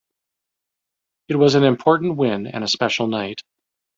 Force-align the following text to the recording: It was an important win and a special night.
It 1.27 1.35
was 1.35 1.53
an 1.53 1.63
important 1.63 2.17
win 2.17 2.47
and 2.47 2.63
a 2.63 2.67
special 2.67 3.05
night. 3.05 3.43